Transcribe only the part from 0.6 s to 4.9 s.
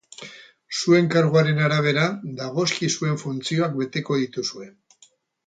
Zuen karguaren arabera dagozkizuen funtzioak beteko dituzue.